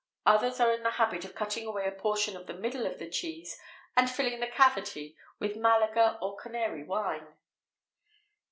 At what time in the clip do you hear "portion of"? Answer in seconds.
1.91-2.47